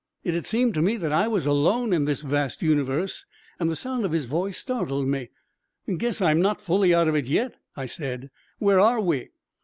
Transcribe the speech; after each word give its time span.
It 0.23 0.33
had 0.33 0.47
seemed 0.47 0.73
to 0.73 0.81
me 0.81 0.97
that 0.97 1.13
I 1.13 1.27
was 1.27 1.45
alone 1.45 1.93
in 1.93 2.05
this 2.05 2.23
vast 2.23 2.63
universe, 2.63 3.27
and 3.59 3.69
the 3.69 3.75
sound 3.75 4.03
of 4.03 4.13
his 4.13 4.25
voice 4.25 4.57
startled 4.57 5.07
me. 5.07 5.29
"Guess 5.95 6.21
I'm 6.23 6.41
not 6.41 6.59
fully 6.59 6.91
out 6.91 7.07
of 7.07 7.13
it 7.15 7.27
yet," 7.27 7.53
I 7.75 7.85
said. 7.85 8.31
"Where 8.57 8.79
are 8.79 8.99
we?" 8.99 9.29